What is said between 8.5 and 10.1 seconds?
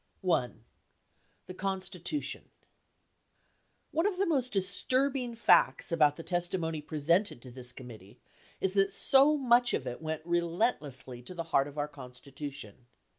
is that so much of it